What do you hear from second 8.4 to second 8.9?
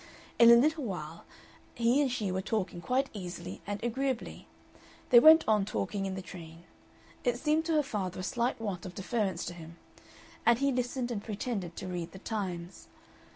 want